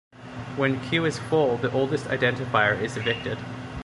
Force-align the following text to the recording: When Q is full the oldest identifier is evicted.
When 0.55 0.79
Q 0.89 1.05
is 1.05 1.19
full 1.19 1.57
the 1.57 1.71
oldest 1.71 2.07
identifier 2.07 2.75
is 2.81 2.97
evicted. 2.97 3.37